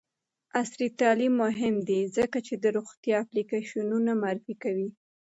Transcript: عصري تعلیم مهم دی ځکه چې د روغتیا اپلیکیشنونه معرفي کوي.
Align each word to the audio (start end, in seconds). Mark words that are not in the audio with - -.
عصري 0.59 0.87
تعلیم 0.99 1.33
مهم 1.43 1.75
دی 1.87 1.99
ځکه 2.17 2.37
چې 2.47 2.53
د 2.63 2.65
روغتیا 2.77 3.15
اپلیکیشنونه 3.23 4.11
معرفي 4.21 4.55
کوي. 4.63 4.89